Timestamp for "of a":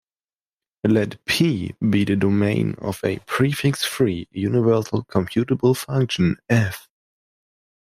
2.79-3.19